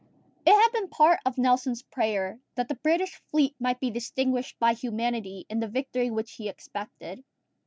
[0.47, 4.73] It had been part of Nelson's prayer, that the British fleet might be distinguished by
[4.73, 7.23] humanity in the victory which he expected.